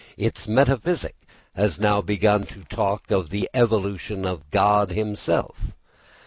[0.17, 1.15] Its metaphysic
[1.53, 5.75] has now begun to talk of the evolution of God himself.